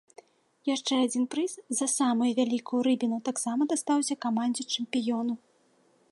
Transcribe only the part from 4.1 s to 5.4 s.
камандзе-чэмпіёну.